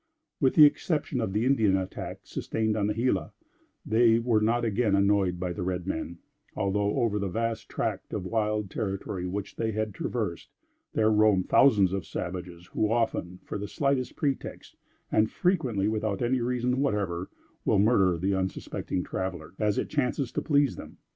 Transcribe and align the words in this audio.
With 0.39 0.55
the 0.55 0.65
exception 0.65 1.21
of 1.21 1.31
the 1.31 1.45
Indian 1.45 1.77
attack 1.77 2.21
sustained 2.23 2.75
on 2.75 2.87
the 2.87 2.95
Gila, 2.95 3.33
they 3.85 4.17
were 4.17 4.41
not 4.41 4.65
again 4.65 4.95
annoyed 4.95 5.39
by 5.39 5.53
the 5.53 5.61
red 5.61 5.85
men, 5.85 6.17
although, 6.55 6.95
over 7.03 7.19
the 7.19 7.27
vast 7.29 7.69
tract 7.69 8.11
of 8.11 8.25
wild 8.25 8.71
territory 8.71 9.27
which 9.27 9.57
they 9.57 9.73
had 9.73 9.93
traversed, 9.93 10.49
there 10.93 11.11
roam 11.11 11.43
thousands 11.43 11.93
of 11.93 12.07
savages 12.07 12.65
who 12.73 12.91
often, 12.91 13.41
for 13.43 13.59
the 13.59 13.67
slightest 13.67 14.15
pretext, 14.15 14.75
and 15.11 15.29
frequently 15.29 15.87
without 15.87 16.23
any 16.23 16.41
reason 16.41 16.79
whatever, 16.79 17.29
will 17.63 17.77
murder 17.77 18.17
the 18.17 18.33
unsuspecting 18.33 19.03
traveler, 19.03 19.53
as 19.59 19.77
it 19.77 19.87
chances 19.91 20.31
to 20.31 20.41
please 20.41 20.77
them. 20.77 20.97